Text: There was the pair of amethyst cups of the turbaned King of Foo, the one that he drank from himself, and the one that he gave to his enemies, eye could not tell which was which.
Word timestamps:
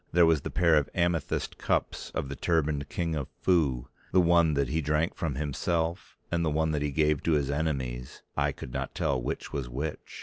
There 0.13 0.25
was 0.25 0.41
the 0.41 0.49
pair 0.49 0.77
of 0.77 0.89
amethyst 0.95 1.59
cups 1.59 2.09
of 2.15 2.27
the 2.27 2.35
turbaned 2.35 2.89
King 2.89 3.13
of 3.15 3.27
Foo, 3.39 3.87
the 4.11 4.19
one 4.19 4.55
that 4.55 4.69
he 4.69 4.81
drank 4.81 5.13
from 5.13 5.35
himself, 5.35 6.17
and 6.31 6.43
the 6.43 6.49
one 6.49 6.71
that 6.71 6.81
he 6.81 6.89
gave 6.89 7.21
to 7.21 7.33
his 7.33 7.51
enemies, 7.51 8.23
eye 8.35 8.51
could 8.51 8.73
not 8.73 8.95
tell 8.95 9.21
which 9.21 9.53
was 9.53 9.69
which. 9.69 10.19